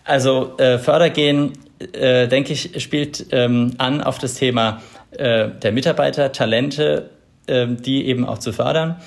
Also 0.04 0.58
äh, 0.58 0.78
Fördergehen, 0.78 1.54
äh, 1.94 2.28
denke 2.28 2.54
ich, 2.54 2.82
spielt 2.84 3.28
ähm, 3.32 3.74
an 3.80 4.02
auf 4.02 4.20
das 4.20 4.36
Thema 4.36 4.82
äh, 5.12 5.50
der 5.50 5.72
Mitarbeiter, 5.72 6.32
Talente, 6.32 7.10
ähm, 7.48 7.82
die 7.82 8.06
eben 8.06 8.26
auch 8.26 8.38
zu 8.38 8.54
fördern. 8.54 8.98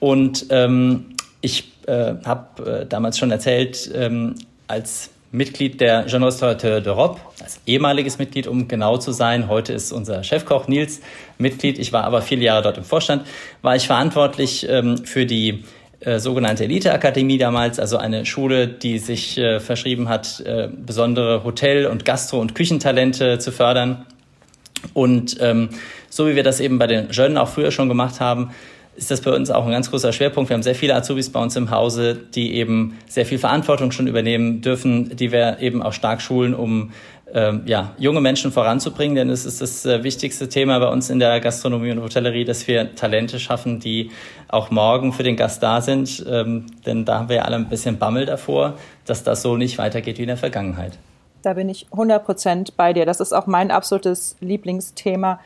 Und 0.00 0.46
ähm, 0.50 1.16
ich 1.40 1.72
äh, 1.86 2.14
habe 2.24 2.80
äh, 2.82 2.86
damals 2.86 3.18
schon 3.18 3.30
erzählt, 3.30 3.90
ähm, 3.94 4.34
als 4.66 5.10
Mitglied 5.30 5.80
der 5.80 6.06
Jeune 6.06 6.26
Restaurateur 6.26 6.78
d'Europe, 6.80 7.18
als 7.42 7.60
ehemaliges 7.66 8.18
Mitglied, 8.18 8.46
um 8.46 8.66
genau 8.66 8.96
zu 8.96 9.12
sein. 9.12 9.48
Heute 9.48 9.74
ist 9.74 9.92
unser 9.92 10.24
Chefkoch 10.24 10.68
Nils 10.68 11.00
Mitglied. 11.36 11.78
Ich 11.78 11.92
war 11.92 12.04
aber 12.04 12.22
viele 12.22 12.42
Jahre 12.42 12.62
dort 12.62 12.78
im 12.78 12.84
Vorstand. 12.84 13.26
War 13.60 13.76
ich 13.76 13.86
verantwortlich 13.86 14.66
ähm, 14.68 15.04
für 15.04 15.26
die 15.26 15.64
äh, 16.00 16.18
sogenannte 16.18 16.64
Elite-Akademie 16.64 17.38
damals, 17.38 17.78
also 17.78 17.98
eine 17.98 18.24
Schule, 18.24 18.68
die 18.68 18.98
sich 18.98 19.36
äh, 19.36 19.60
verschrieben 19.60 20.08
hat, 20.08 20.40
äh, 20.40 20.68
besondere 20.74 21.44
Hotel- 21.44 21.86
und 21.86 22.04
Gastro- 22.04 22.40
und 22.40 22.54
Küchentalente 22.54 23.38
zu 23.38 23.52
fördern. 23.52 24.06
Und 24.94 25.36
ähm, 25.40 25.70
so 26.08 26.26
wie 26.26 26.36
wir 26.36 26.42
das 26.42 26.60
eben 26.60 26.78
bei 26.78 26.86
den 26.86 27.10
Jeunes 27.10 27.36
auch 27.36 27.48
früher 27.48 27.70
schon 27.70 27.88
gemacht 27.88 28.20
haben, 28.20 28.52
ist 28.98 29.12
das 29.12 29.20
bei 29.20 29.30
uns 29.30 29.50
auch 29.50 29.64
ein 29.64 29.70
ganz 29.70 29.90
großer 29.90 30.12
Schwerpunkt. 30.12 30.50
Wir 30.50 30.54
haben 30.54 30.62
sehr 30.64 30.74
viele 30.74 30.94
Azubis 30.94 31.30
bei 31.30 31.40
uns 31.40 31.54
im 31.54 31.70
Hause, 31.70 32.16
die 32.34 32.54
eben 32.54 32.98
sehr 33.08 33.24
viel 33.24 33.38
Verantwortung 33.38 33.92
schon 33.92 34.08
übernehmen 34.08 34.60
dürfen, 34.60 35.16
die 35.16 35.30
wir 35.30 35.60
eben 35.60 35.82
auch 35.82 35.92
stark 35.92 36.20
schulen, 36.20 36.52
um 36.52 36.90
ähm, 37.32 37.62
ja, 37.66 37.94
junge 37.98 38.20
Menschen 38.20 38.50
voranzubringen, 38.50 39.14
denn 39.14 39.30
es 39.30 39.44
ist 39.44 39.60
das 39.60 39.86
äh, 39.86 40.02
wichtigste 40.02 40.48
Thema 40.48 40.78
bei 40.80 40.88
uns 40.88 41.10
in 41.10 41.20
der 41.20 41.38
Gastronomie 41.40 41.92
und 41.92 42.02
Hotellerie, 42.02 42.44
dass 42.44 42.66
wir 42.66 42.94
Talente 42.94 43.38
schaffen, 43.38 43.78
die 43.78 44.10
auch 44.48 44.70
morgen 44.70 45.12
für 45.12 45.22
den 45.22 45.36
Gast 45.36 45.62
da 45.62 45.80
sind, 45.80 46.24
ähm, 46.28 46.66
denn 46.86 47.04
da 47.04 47.20
haben 47.20 47.28
wir 47.28 47.36
ja 47.36 47.42
alle 47.42 47.56
ein 47.56 47.68
bisschen 47.68 47.98
Bammel 47.98 48.26
davor, 48.26 48.74
dass 49.04 49.22
das 49.22 49.42
so 49.42 49.56
nicht 49.56 49.78
weitergeht 49.78 50.18
wie 50.18 50.22
in 50.22 50.28
der 50.28 50.36
Vergangenheit. 50.38 50.98
Da 51.42 51.52
bin 51.54 51.68
ich 51.68 51.86
100 51.92 52.24
Prozent 52.24 52.76
bei 52.76 52.92
dir. 52.92 53.06
Das 53.06 53.20
ist 53.20 53.32
auch 53.32 53.46
mein 53.46 53.70
absolutes 53.70 54.36
Lieblingsthema. 54.40 55.38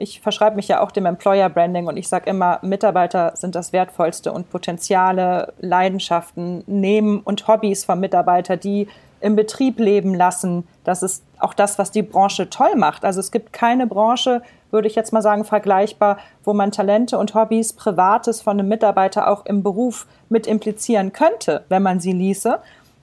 Ich 0.00 0.22
verschreibe 0.22 0.56
mich 0.56 0.66
ja 0.66 0.80
auch 0.80 0.92
dem 0.92 1.04
Employer 1.04 1.50
Branding 1.50 1.86
und 1.86 1.98
ich 1.98 2.08
sage 2.08 2.30
immer, 2.30 2.58
Mitarbeiter 2.62 3.32
sind 3.36 3.54
das 3.54 3.74
Wertvollste 3.74 4.32
und 4.32 4.48
Potenziale, 4.48 5.52
Leidenschaften, 5.60 6.64
Nehmen 6.66 7.20
und 7.20 7.46
Hobbys 7.46 7.84
von 7.84 8.00
Mitarbeitern, 8.00 8.58
die 8.58 8.88
im 9.20 9.36
Betrieb 9.36 9.78
leben 9.78 10.14
lassen. 10.14 10.66
Das 10.84 11.02
ist 11.02 11.22
auch 11.38 11.52
das, 11.52 11.78
was 11.78 11.90
die 11.90 12.00
Branche 12.00 12.48
toll 12.48 12.76
macht. 12.76 13.04
Also 13.04 13.20
es 13.20 13.30
gibt 13.30 13.52
keine 13.52 13.86
Branche, 13.86 14.40
würde 14.70 14.88
ich 14.88 14.94
jetzt 14.94 15.12
mal 15.12 15.20
sagen, 15.20 15.44
vergleichbar, 15.44 16.16
wo 16.44 16.54
man 16.54 16.72
Talente 16.72 17.18
und 17.18 17.34
Hobbys, 17.34 17.74
Privates 17.74 18.40
von 18.40 18.58
einem 18.58 18.68
Mitarbeiter 18.68 19.28
auch 19.28 19.44
im 19.44 19.62
Beruf 19.62 20.06
mit 20.30 20.46
implizieren 20.46 21.12
könnte, 21.12 21.66
wenn 21.68 21.82
man 21.82 22.00
sie 22.00 22.12
ließe. 22.12 22.58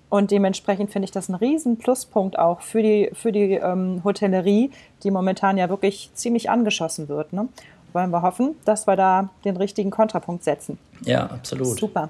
Und 0.09 0.31
dementsprechend 0.31 0.91
finde 0.91 1.05
ich 1.05 1.11
das 1.11 1.27
ein 1.27 1.35
riesen 1.35 1.77
Pluspunkt 1.77 2.39
auch 2.39 2.61
für 2.61 2.81
die, 2.81 3.09
für 3.13 3.31
die 3.31 3.53
ähm, 3.53 4.01
Hotellerie, 4.03 4.71
die 5.03 5.11
momentan 5.11 5.57
ja 5.57 5.69
wirklich 5.69 6.11
ziemlich 6.13 6.49
angeschossen 6.49 7.09
wird. 7.09 7.33
Ne? 7.33 7.49
wollen 7.97 8.11
wir 8.11 8.21
hoffen, 8.21 8.55
dass 8.63 8.85
wir 8.85 8.95
da 8.95 9.29
den 9.43 9.57
richtigen 9.57 9.89
Kontrapunkt 9.89 10.43
setzen. 10.43 10.77
Ja, 11.01 11.25
absolut. 11.25 11.79
Super. 11.79 12.09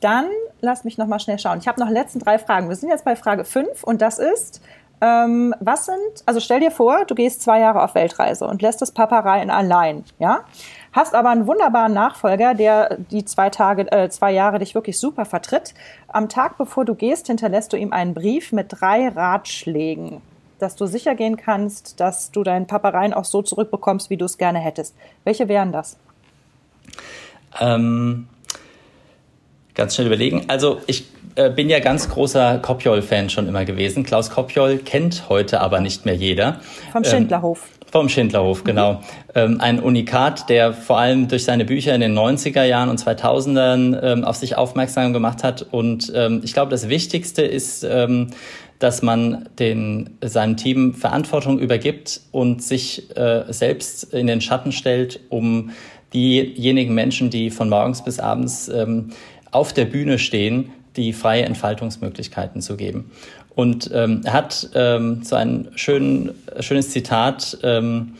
Dann 0.00 0.26
lass 0.60 0.82
mich 0.82 0.98
noch 0.98 1.06
mal 1.06 1.20
schnell 1.20 1.38
schauen. 1.38 1.58
Ich 1.58 1.68
habe 1.68 1.80
noch 1.80 1.88
letzten 1.88 2.18
drei 2.18 2.38
Fragen. 2.38 2.68
Wir 2.68 2.74
sind 2.74 2.88
jetzt 2.88 3.04
bei 3.04 3.14
Frage 3.14 3.44
5 3.44 3.84
und 3.84 4.02
das 4.02 4.18
ist, 4.18 4.60
ähm, 5.00 5.54
was 5.60 5.86
sind, 5.86 5.98
also 6.26 6.40
stell 6.40 6.58
dir 6.58 6.72
vor, 6.72 7.04
du 7.04 7.14
gehst 7.14 7.42
zwei 7.42 7.60
Jahre 7.60 7.82
auf 7.82 7.94
Weltreise 7.94 8.46
und 8.46 8.60
lässt 8.60 8.82
das 8.82 8.90
Papareien 8.90 9.50
allein, 9.50 10.04
ja? 10.18 10.40
Hast 10.92 11.14
aber 11.14 11.30
einen 11.30 11.46
wunderbaren 11.46 11.92
Nachfolger, 11.92 12.54
der 12.54 12.96
die 13.10 13.24
zwei 13.24 13.48
Tage, 13.50 13.90
äh, 13.92 14.08
zwei 14.08 14.32
Jahre 14.32 14.58
dich 14.58 14.74
wirklich 14.74 14.98
super 14.98 15.24
vertritt. 15.24 15.74
Am 16.08 16.28
Tag 16.28 16.58
bevor 16.58 16.84
du 16.84 16.94
gehst, 16.94 17.28
hinterlässt 17.28 17.72
du 17.72 17.76
ihm 17.76 17.92
einen 17.92 18.14
Brief 18.14 18.52
mit 18.52 18.66
drei 18.70 19.08
Ratschlägen, 19.08 20.20
dass 20.58 20.74
du 20.74 20.86
sicher 20.86 21.14
gehen 21.14 21.36
kannst, 21.36 22.00
dass 22.00 22.32
du 22.32 22.42
deinen 22.42 22.66
Papareien 22.66 23.14
auch 23.14 23.24
so 23.24 23.42
zurückbekommst, 23.42 24.10
wie 24.10 24.16
du 24.16 24.24
es 24.24 24.36
gerne 24.36 24.58
hättest. 24.58 24.96
Welche 25.24 25.48
wären 25.48 25.70
das? 25.70 25.96
Ähm, 27.60 28.26
ganz 29.74 29.94
schnell 29.94 30.08
überlegen. 30.08 30.44
Also 30.48 30.80
ich 30.86 31.06
äh, 31.36 31.50
bin 31.50 31.70
ja 31.70 31.78
ganz 31.78 32.08
großer 32.08 32.58
Kopjol-Fan 32.58 33.30
schon 33.30 33.48
immer 33.48 33.64
gewesen. 33.64 34.02
Klaus 34.02 34.30
Kopjol 34.30 34.78
kennt 34.78 35.28
heute 35.28 35.60
aber 35.60 35.80
nicht 35.80 36.04
mehr 36.04 36.14
jeder. 36.16 36.60
Vom 36.92 37.04
Schindlerhof. 37.04 37.62
Ähm, 37.62 37.79
vom 37.90 38.08
Schindlerhof, 38.08 38.64
genau. 38.64 38.94
Mhm. 38.94 38.98
Ähm, 39.34 39.60
ein 39.60 39.80
Unikat, 39.80 40.48
der 40.48 40.72
vor 40.72 40.98
allem 40.98 41.28
durch 41.28 41.44
seine 41.44 41.64
Bücher 41.64 41.94
in 41.94 42.00
den 42.00 42.16
90er 42.16 42.64
Jahren 42.64 42.88
und 42.88 43.00
2000ern 43.00 43.98
ähm, 44.02 44.24
auf 44.24 44.36
sich 44.36 44.56
aufmerksam 44.56 45.12
gemacht 45.12 45.44
hat. 45.44 45.66
Und 45.70 46.12
ähm, 46.14 46.40
ich 46.44 46.52
glaube, 46.52 46.70
das 46.70 46.88
Wichtigste 46.88 47.42
ist, 47.42 47.84
ähm, 47.84 48.28
dass 48.78 49.02
man 49.02 49.48
den, 49.58 50.10
seinem 50.22 50.56
Team 50.56 50.94
Verantwortung 50.94 51.58
übergibt 51.58 52.20
und 52.32 52.62
sich 52.62 53.14
äh, 53.16 53.44
selbst 53.48 54.14
in 54.14 54.26
den 54.26 54.40
Schatten 54.40 54.72
stellt, 54.72 55.20
um 55.28 55.70
diejenigen 56.14 56.94
Menschen, 56.94 57.30
die 57.30 57.50
von 57.50 57.68
morgens 57.68 58.02
bis 58.02 58.18
abends 58.18 58.68
ähm, 58.68 59.10
auf 59.50 59.72
der 59.72 59.84
Bühne 59.84 60.18
stehen, 60.18 60.72
die 60.96 61.12
freie 61.12 61.44
Entfaltungsmöglichkeiten 61.44 62.60
zu 62.62 62.76
geben. 62.76 63.10
Und 63.54 63.90
ähm, 63.92 64.22
er 64.24 64.32
hat 64.32 64.70
ähm, 64.74 65.22
so 65.22 65.36
ein 65.36 65.68
schön, 65.74 66.32
schönes 66.60 66.90
Zitat 66.90 67.58
ähm, 67.62 68.14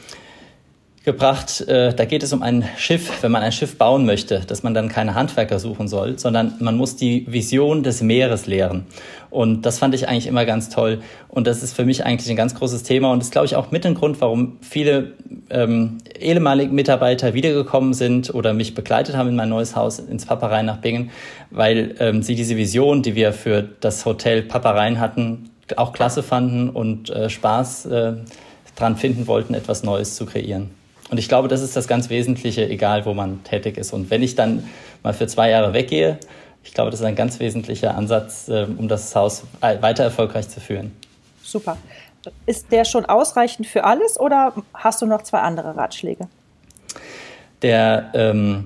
gebracht. 1.04 1.62
Äh, 1.62 1.94
da 1.94 2.04
geht 2.04 2.22
es 2.22 2.32
um 2.32 2.42
ein 2.42 2.64
Schiff, 2.76 3.22
wenn 3.22 3.32
man 3.32 3.42
ein 3.42 3.52
Schiff 3.52 3.78
bauen 3.78 4.04
möchte, 4.04 4.40
dass 4.40 4.62
man 4.62 4.74
dann 4.74 4.88
keine 4.88 5.14
Handwerker 5.14 5.58
suchen 5.58 5.88
soll, 5.88 6.18
sondern 6.18 6.54
man 6.60 6.76
muss 6.76 6.96
die 6.96 7.26
Vision 7.30 7.82
des 7.82 8.02
Meeres 8.02 8.46
lehren. 8.46 8.86
Und 9.30 9.62
das 9.62 9.78
fand 9.78 9.94
ich 9.94 10.08
eigentlich 10.08 10.26
immer 10.26 10.44
ganz 10.44 10.68
toll. 10.68 11.00
Und 11.28 11.46
das 11.46 11.62
ist 11.62 11.74
für 11.74 11.86
mich 11.86 12.04
eigentlich 12.04 12.28
ein 12.28 12.36
ganz 12.36 12.54
großes 12.54 12.82
Thema 12.82 13.12
und 13.12 13.22
ist, 13.22 13.32
glaube 13.32 13.46
ich, 13.46 13.56
auch 13.56 13.70
mit 13.70 13.86
ein 13.86 13.94
Grund, 13.94 14.20
warum 14.20 14.58
viele 14.60 15.14
ähm, 15.48 15.98
ehemalige 16.18 16.72
Mitarbeiter 16.72 17.32
wiedergekommen 17.32 17.94
sind 17.94 18.34
oder 18.34 18.52
mich 18.52 18.74
begleitet 18.74 19.16
haben 19.16 19.30
in 19.30 19.36
mein 19.36 19.48
neues 19.48 19.76
Haus 19.76 20.00
ins 20.00 20.26
Paparein 20.26 20.66
nach 20.66 20.78
Bingen, 20.78 21.10
weil 21.50 21.94
ähm, 21.98 22.22
sie 22.22 22.34
diese 22.34 22.56
Vision, 22.56 23.02
die 23.02 23.14
wir 23.14 23.32
für 23.32 23.62
das 23.62 24.04
Hotel 24.04 24.42
Paparein 24.42 25.00
hatten, 25.00 25.50
auch 25.76 25.92
klasse 25.92 26.22
fanden 26.22 26.68
und 26.68 27.08
äh, 27.10 27.30
Spaß 27.30 27.86
äh, 27.86 28.12
dran 28.76 28.96
finden 28.96 29.26
wollten, 29.28 29.54
etwas 29.54 29.82
Neues 29.82 30.16
zu 30.16 30.26
kreieren. 30.26 30.79
Und 31.10 31.18
ich 31.18 31.28
glaube, 31.28 31.48
das 31.48 31.60
ist 31.60 31.76
das 31.76 31.88
ganz 31.88 32.08
Wesentliche, 32.08 32.68
egal 32.68 33.04
wo 33.04 33.14
man 33.14 33.42
tätig 33.44 33.76
ist. 33.76 33.92
Und 33.92 34.10
wenn 34.10 34.22
ich 34.22 34.36
dann 34.36 34.68
mal 35.02 35.12
für 35.12 35.26
zwei 35.26 35.50
Jahre 35.50 35.72
weggehe, 35.72 36.18
ich 36.62 36.74
glaube, 36.74 36.90
das 36.90 37.00
ist 37.00 37.06
ein 37.06 37.16
ganz 37.16 37.40
wesentlicher 37.40 37.96
Ansatz, 37.96 38.48
ähm, 38.48 38.76
um 38.78 38.88
das 38.88 39.14
Haus 39.16 39.44
weiter 39.60 40.04
erfolgreich 40.04 40.48
zu 40.48 40.60
führen. 40.60 40.94
Super. 41.42 41.76
Ist 42.46 42.70
der 42.70 42.84
schon 42.84 43.06
ausreichend 43.06 43.66
für 43.66 43.84
alles 43.84 44.20
oder 44.20 44.52
hast 44.74 45.00
du 45.02 45.06
noch 45.06 45.22
zwei 45.22 45.40
andere 45.40 45.76
Ratschläge? 45.76 46.28
Der, 47.62 48.10
ähm, 48.14 48.64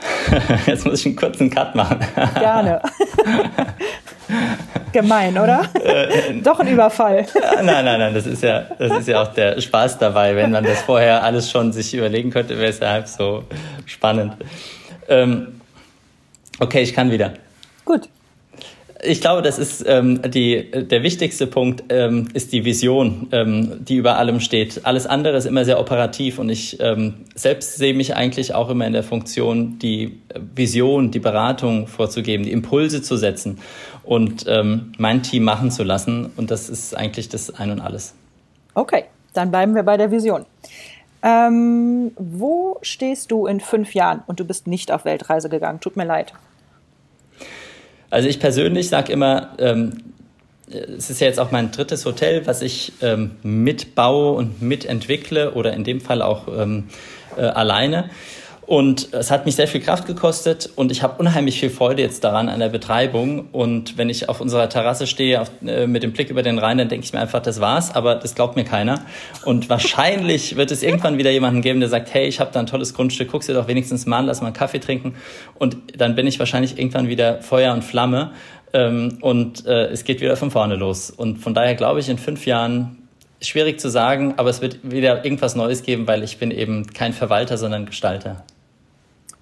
jetzt 0.66 0.86
muss 0.86 1.00
ich 1.00 1.06
einen 1.06 1.16
kurzen 1.16 1.50
Cut 1.50 1.74
machen. 1.74 2.00
Gerne. 2.34 2.82
Gemein, 4.92 5.38
oder? 5.38 5.62
Äh, 5.74 6.40
Doch 6.42 6.60
ein 6.60 6.68
Überfall. 6.68 7.26
nein, 7.62 7.84
nein, 7.84 7.98
nein, 7.98 8.14
das 8.14 8.26
ist 8.26 8.42
ja, 8.42 8.66
das 8.78 8.98
ist 8.98 9.08
ja 9.08 9.22
auch 9.22 9.32
der 9.34 9.60
Spaß 9.60 9.98
dabei. 9.98 10.36
Wenn 10.36 10.50
man 10.50 10.64
das 10.64 10.82
vorher 10.82 11.22
alles 11.22 11.50
schon 11.50 11.72
sich 11.72 11.94
überlegen 11.94 12.30
könnte, 12.30 12.56
wäre 12.58 12.70
es 12.70 12.78
ja 12.80 12.90
halb 12.90 13.08
so 13.08 13.44
spannend. 13.86 14.34
Ähm, 15.08 15.60
okay, 16.60 16.82
ich 16.82 16.92
kann 16.92 17.10
wieder. 17.10 17.32
Gut. 17.84 18.08
Ich 19.04 19.20
glaube, 19.20 19.42
das 19.42 19.58
ist 19.58 19.84
ähm, 19.88 20.22
die, 20.30 20.70
der 20.70 21.02
wichtigste 21.02 21.48
Punkt 21.48 21.82
ähm, 21.88 22.28
ist 22.34 22.52
die 22.52 22.64
Vision, 22.64 23.26
ähm, 23.32 23.84
die 23.84 23.96
über 23.96 24.16
allem 24.16 24.38
steht. 24.38 24.86
Alles 24.86 25.08
andere 25.08 25.36
ist 25.36 25.44
immer 25.44 25.64
sehr 25.64 25.80
operativ 25.80 26.38
und 26.38 26.48
ich 26.48 26.78
ähm, 26.80 27.14
selbst 27.34 27.78
sehe 27.78 27.94
mich 27.94 28.14
eigentlich 28.14 28.54
auch 28.54 28.70
immer 28.70 28.86
in 28.86 28.92
der 28.92 29.02
Funktion, 29.02 29.76
die 29.80 30.20
Vision, 30.54 31.10
die 31.10 31.18
Beratung 31.18 31.88
vorzugeben, 31.88 32.44
die 32.44 32.52
Impulse 32.52 33.02
zu 33.02 33.16
setzen 33.16 33.58
und 34.04 34.44
ähm, 34.46 34.92
mein 34.98 35.24
Team 35.24 35.42
machen 35.42 35.72
zu 35.72 35.82
lassen. 35.82 36.30
Und 36.36 36.52
das 36.52 36.70
ist 36.70 36.96
eigentlich 36.96 37.28
das 37.28 37.52
Ein 37.52 37.72
und 37.72 37.80
Alles. 37.80 38.14
Okay, 38.74 39.06
dann 39.34 39.50
bleiben 39.50 39.74
wir 39.74 39.82
bei 39.82 39.96
der 39.96 40.12
Vision. 40.12 40.46
Ähm, 41.24 42.12
wo 42.16 42.78
stehst 42.82 43.32
du 43.32 43.46
in 43.46 43.58
fünf 43.58 43.94
Jahren 43.94 44.22
und 44.28 44.38
du 44.38 44.44
bist 44.44 44.68
nicht 44.68 44.92
auf 44.92 45.04
Weltreise 45.04 45.48
gegangen? 45.48 45.80
Tut 45.80 45.96
mir 45.96 46.04
leid. 46.04 46.32
Also 48.12 48.28
ich 48.28 48.40
persönlich 48.40 48.90
sage 48.90 49.10
immer, 49.10 49.54
ähm, 49.56 49.94
es 50.68 51.08
ist 51.08 51.22
ja 51.22 51.28
jetzt 51.28 51.40
auch 51.40 51.50
mein 51.50 51.70
drittes 51.70 52.04
Hotel, 52.04 52.46
was 52.46 52.60
ich 52.60 52.92
ähm, 53.00 53.30
mitbaue 53.42 54.32
und 54.32 54.60
mitentwickle 54.60 55.52
oder 55.52 55.72
in 55.72 55.82
dem 55.82 56.02
Fall 56.02 56.20
auch 56.20 56.46
ähm, 56.46 56.88
äh, 57.38 57.40
alleine. 57.40 58.10
Und 58.72 59.12
es 59.12 59.30
hat 59.30 59.44
mich 59.44 59.56
sehr 59.56 59.68
viel 59.68 59.82
Kraft 59.82 60.06
gekostet 60.06 60.70
und 60.76 60.90
ich 60.90 61.02
habe 61.02 61.20
unheimlich 61.20 61.60
viel 61.60 61.68
Freude 61.68 62.00
jetzt 62.00 62.24
daran 62.24 62.48
an 62.48 62.58
der 62.58 62.70
Betreibung. 62.70 63.50
Und 63.52 63.98
wenn 63.98 64.08
ich 64.08 64.30
auf 64.30 64.40
unserer 64.40 64.70
Terrasse 64.70 65.06
stehe 65.06 65.42
auf, 65.42 65.50
äh, 65.62 65.86
mit 65.86 66.02
dem 66.02 66.14
Blick 66.14 66.30
über 66.30 66.42
den 66.42 66.58
Rhein, 66.58 66.78
dann 66.78 66.88
denke 66.88 67.04
ich 67.04 67.12
mir 67.12 67.20
einfach, 67.20 67.42
das 67.42 67.60
war's, 67.60 67.94
aber 67.94 68.14
das 68.14 68.34
glaubt 68.34 68.56
mir 68.56 68.64
keiner. 68.64 69.04
Und 69.44 69.68
wahrscheinlich 69.68 70.56
wird 70.56 70.70
es 70.70 70.82
irgendwann 70.82 71.18
wieder 71.18 71.30
jemanden 71.30 71.60
geben, 71.60 71.80
der 71.80 71.90
sagt, 71.90 72.14
hey, 72.14 72.26
ich 72.26 72.40
habe 72.40 72.50
da 72.50 72.60
ein 72.60 72.66
tolles 72.66 72.94
Grundstück, 72.94 73.30
guck's 73.30 73.44
dir 73.44 73.52
doch 73.52 73.68
wenigstens 73.68 74.06
mal 74.06 74.20
an, 74.20 74.24
lass 74.24 74.40
mal 74.40 74.46
einen 74.46 74.56
Kaffee 74.56 74.78
trinken. 74.78 75.16
Und 75.58 75.76
dann 75.94 76.14
bin 76.14 76.26
ich 76.26 76.38
wahrscheinlich 76.38 76.78
irgendwann 76.78 77.08
wieder 77.08 77.42
Feuer 77.42 77.74
und 77.74 77.84
Flamme 77.84 78.32
ähm, 78.72 79.18
und 79.20 79.66
äh, 79.66 79.88
es 79.88 80.04
geht 80.04 80.22
wieder 80.22 80.38
von 80.38 80.50
vorne 80.50 80.76
los. 80.76 81.10
Und 81.10 81.40
von 81.40 81.52
daher 81.52 81.74
glaube 81.74 82.00
ich, 82.00 82.08
in 82.08 82.16
fünf 82.16 82.46
Jahren 82.46 83.06
schwierig 83.42 83.78
zu 83.80 83.90
sagen, 83.90 84.32
aber 84.38 84.48
es 84.48 84.62
wird 84.62 84.78
wieder 84.82 85.26
irgendwas 85.26 85.56
Neues 85.56 85.82
geben, 85.82 86.06
weil 86.06 86.22
ich 86.22 86.38
bin 86.38 86.50
eben 86.50 86.86
kein 86.86 87.12
Verwalter, 87.12 87.58
sondern 87.58 87.84
Gestalter. 87.84 88.46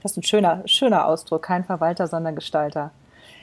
Das 0.02 0.12
ist 0.12 0.18
ein 0.18 0.22
schöner, 0.22 0.62
schöner 0.66 1.06
Ausdruck, 1.06 1.42
kein 1.42 1.64
Verwalter, 1.64 2.06
sondern 2.06 2.34
Gestalter. 2.34 2.90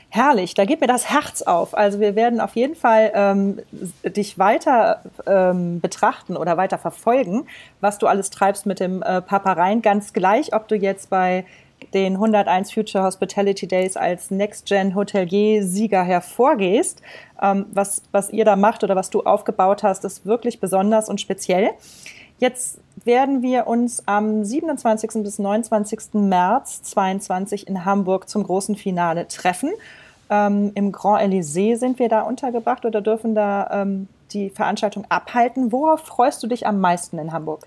Herrlich, 0.10 0.54
da 0.54 0.64
geht 0.64 0.80
mir 0.80 0.88
das 0.88 1.10
Herz 1.10 1.42
auf. 1.42 1.76
Also 1.76 2.00
wir 2.00 2.16
werden 2.16 2.40
auf 2.40 2.56
jeden 2.56 2.76
Fall 2.76 3.12
ähm, 3.14 3.60
dich 4.04 4.40
weiter 4.40 5.02
ähm, 5.26 5.82
betrachten 5.82 6.38
oder 6.38 6.56
weiter 6.56 6.78
verfolgen, 6.78 7.46
was 7.82 7.98
du 7.98 8.08
alles 8.08 8.30
treibst 8.30 8.66
mit 8.66 8.80
dem 8.80 9.04
äh, 9.04 9.22
Papareien. 9.22 9.82
Ganz 9.82 10.14
gleich, 10.14 10.56
ob 10.56 10.70
du 10.70 10.76
jetzt 10.76 11.10
bei 11.10 11.46
den 11.94 12.14
101 12.14 12.72
Future 12.72 13.04
Hospitality 13.04 13.68
Days 13.68 13.98
als 13.98 14.32
Next-Gen 14.32 14.96
Hotelier-Sieger 14.96 16.04
hervorgehst. 16.04 17.02
Ähm, 17.42 17.66
was, 17.74 18.02
was 18.12 18.30
ihr 18.30 18.46
da 18.46 18.56
macht 18.56 18.84
oder 18.86 18.96
was 18.96 19.10
du 19.10 19.24
aufgebaut 19.24 19.84
hast, 19.84 20.06
ist 20.06 20.26
wirklich 20.26 20.62
besonders 20.62 21.10
und 21.10 21.20
speziell. 21.20 21.72
Jetzt 22.40 22.80
werden 23.04 23.42
wir 23.42 23.68
uns 23.68 24.04
am 24.06 24.44
27. 24.44 25.24
bis 25.24 25.40
29. 25.40 26.14
März 26.14 26.84
2022 26.84 27.68
in 27.68 27.84
Hamburg 27.86 28.30
zum 28.30 28.44
großen 28.44 28.76
Finale 28.76 29.28
treffen. 29.28 29.72
Ähm, 30.30 30.72
Im 30.76 30.92
Grand 30.92 31.22
Elysée 31.22 31.78
sind 31.78 32.00
wir 32.00 32.10
da 32.10 32.22
untergebracht 32.22 32.86
oder 32.86 33.02
dürfen 33.02 33.34
da 33.34 33.82
ähm, 33.82 34.08
die 34.34 34.50
Veranstaltung 34.50 35.06
abhalten. 35.10 35.72
Worauf 35.72 36.02
freust 36.02 36.44
du 36.44 36.48
dich 36.48 36.68
am 36.68 36.80
meisten 36.80 37.18
in 37.18 37.32
Hamburg? 37.32 37.66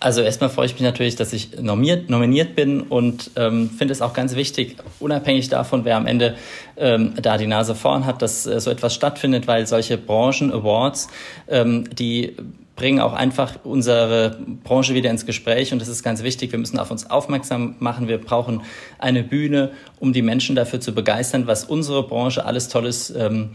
Also 0.00 0.22
erstmal 0.22 0.50
freue 0.50 0.66
ich 0.66 0.72
mich 0.72 0.82
natürlich, 0.82 1.14
dass 1.14 1.32
ich 1.32 1.60
nominiert, 1.60 2.10
nominiert 2.10 2.56
bin 2.56 2.80
und 2.80 3.30
ähm, 3.36 3.70
finde 3.70 3.92
es 3.92 4.02
auch 4.02 4.14
ganz 4.14 4.34
wichtig, 4.34 4.78
unabhängig 4.98 5.48
davon, 5.48 5.84
wer 5.84 5.96
am 5.96 6.08
Ende 6.08 6.34
ähm, 6.76 7.14
da 7.22 7.38
die 7.38 7.46
Nase 7.46 7.76
vorn 7.76 8.04
hat, 8.04 8.20
dass 8.20 8.44
äh, 8.44 8.58
so 8.58 8.70
etwas 8.72 8.94
stattfindet, 8.94 9.46
weil 9.46 9.64
solche 9.68 9.98
Branchen-Awards, 9.98 11.06
ähm, 11.48 11.84
die 11.94 12.34
bringen 12.82 12.98
auch 12.98 13.12
einfach 13.12 13.60
unsere 13.62 14.38
Branche 14.64 14.92
wieder 14.94 15.08
ins 15.08 15.24
Gespräch 15.24 15.72
und 15.72 15.80
das 15.80 15.86
ist 15.86 16.02
ganz 16.02 16.24
wichtig. 16.24 16.50
Wir 16.50 16.58
müssen 16.58 16.80
auf 16.80 16.90
uns 16.90 17.08
aufmerksam 17.08 17.76
machen. 17.78 18.08
Wir 18.08 18.18
brauchen 18.18 18.62
eine 18.98 19.22
Bühne, 19.22 19.70
um 20.00 20.12
die 20.12 20.20
Menschen 20.20 20.56
dafür 20.56 20.80
zu 20.80 20.92
begeistern, 20.92 21.46
was 21.46 21.62
unsere 21.62 22.02
Branche 22.02 22.44
alles 22.44 22.66
Tolles 22.66 23.10
ähm, 23.10 23.50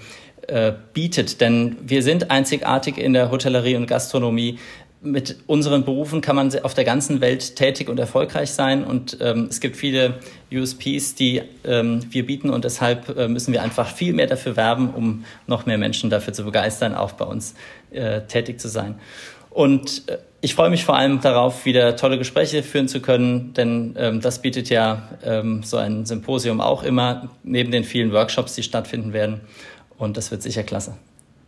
äh, 0.48 0.72
bietet. 0.94 1.42
Denn 1.42 1.76
wir 1.82 2.04
sind 2.04 2.32
einzigartig 2.32 2.98
in 2.98 3.12
der 3.12 3.30
Hotellerie 3.30 3.76
und 3.76 3.86
Gastronomie 3.86 4.60
mit 5.02 5.38
unseren 5.46 5.86
Berufen 5.86 6.22
kann 6.22 6.36
man 6.36 6.54
auf 6.64 6.74
der 6.74 6.84
ganzen 6.84 7.22
Welt 7.22 7.56
tätig 7.56 7.90
und 7.90 8.00
erfolgreich 8.00 8.52
sein 8.52 8.84
und 8.84 9.18
ähm, 9.22 9.48
es 9.50 9.60
gibt 9.60 9.78
viele 9.78 10.16
USPs, 10.52 11.16
die 11.16 11.44
ähm, 11.64 12.02
wir 12.10 12.26
bieten 12.26 12.50
und 12.50 12.66
deshalb 12.66 13.16
äh, 13.18 13.28
müssen 13.28 13.54
wir 13.54 13.62
einfach 13.62 13.88
viel 13.88 14.14
mehr 14.14 14.28
dafür 14.28 14.56
werben, 14.56 14.90
um 14.90 15.26
noch 15.46 15.66
mehr 15.66 15.78
Menschen 15.78 16.10
dafür 16.10 16.34
zu 16.34 16.44
begeistern, 16.44 16.96
auch 16.96 17.12
bei 17.12 17.26
uns 17.26 17.54
äh, 17.92 18.22
tätig 18.22 18.60
zu 18.60 18.68
sein. 18.70 18.96
Und 19.52 20.08
äh, 20.08 20.18
ich 20.42 20.56
freue 20.56 20.70
mich 20.70 20.86
vor 20.86 20.96
allem 20.96 21.20
darauf, 21.22 21.66
wieder 21.66 21.96
tolle 21.96 22.18
Gespräche 22.18 22.64
führen 22.64 22.88
zu 22.88 23.00
können, 23.00 23.54
denn 23.54 23.96
ähm, 23.98 24.22
das 24.22 24.42
bietet 24.42 24.70
ja 24.70 25.10
ähm, 25.24 25.64
so 25.64 25.78
ein 25.78 26.06
Symposium 26.06 26.62
auch 26.62 26.84
immer, 26.84 27.30
neben 27.44 27.72
den 27.72 27.84
vielen 27.84 28.12
Workshops, 28.14 28.54
die 28.54 28.64
stattfinden 28.64 29.14
werden. 29.14 29.42
Und 29.98 30.16
das 30.16 30.30
wird 30.30 30.44
sicher 30.44 30.64
klasse. 30.64 30.96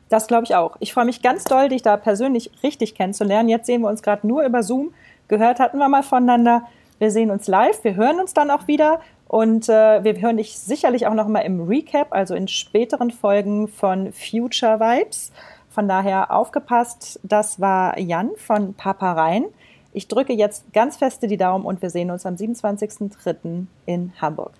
Das 0.09 0.27
glaube 0.27 0.43
ich 0.45 0.55
auch. 0.55 0.75
Ich 0.79 0.93
freue 0.93 1.05
mich 1.05 1.21
ganz 1.21 1.43
doll, 1.43 1.69
dich 1.69 1.83
da 1.83 1.95
persönlich 1.95 2.51
richtig 2.63 2.95
kennenzulernen. 2.95 3.47
Jetzt 3.47 3.67
sehen 3.67 3.81
wir 3.81 3.89
uns 3.89 4.01
gerade 4.01 4.27
nur 4.27 4.43
über 4.43 4.63
Zoom. 4.63 4.93
Gehört 5.27 5.59
hatten 5.59 5.77
wir 5.77 5.87
mal 5.87 6.03
voneinander. 6.03 6.63
Wir 6.97 7.11
sehen 7.11 7.31
uns 7.31 7.47
live. 7.47 7.83
Wir 7.83 7.95
hören 7.95 8.19
uns 8.19 8.33
dann 8.33 8.49
auch 8.49 8.67
wieder. 8.67 8.99
Und 9.27 9.69
äh, 9.69 10.03
wir 10.03 10.19
hören 10.19 10.37
dich 10.37 10.57
sicherlich 10.57 11.05
auch 11.05 11.13
noch 11.13 11.27
mal 11.27 11.41
im 11.41 11.61
Recap, 11.61 12.11
also 12.11 12.33
in 12.33 12.47
späteren 12.47 13.11
Folgen 13.11 13.67
von 13.67 14.11
Future 14.11 14.79
Vibes. 14.79 15.31
Von 15.69 15.87
daher 15.87 16.31
aufgepasst. 16.31 17.19
Das 17.21 17.61
war 17.61 17.97
Jan 17.99 18.31
von 18.37 18.73
Papa 18.73 19.13
Rhein. 19.13 19.45
Ich 19.93 20.07
drücke 20.07 20.33
jetzt 20.33 20.73
ganz 20.73 20.97
feste 20.97 21.27
die 21.27 21.37
Daumen 21.37 21.65
und 21.65 21.83
wir 21.83 21.91
sehen 21.91 22.09
uns 22.09 22.25
am 22.25 22.35
27.03. 22.35 23.65
in 23.85 24.13
Hamburg. 24.19 24.51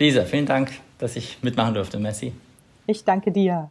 Lisa, 0.00 0.24
vielen 0.24 0.46
Dank, 0.46 0.72
dass 0.98 1.14
ich 1.14 1.38
mitmachen 1.42 1.74
durfte. 1.74 1.98
Messi. 1.98 2.32
Ich 2.86 3.04
danke 3.04 3.30
dir. 3.30 3.70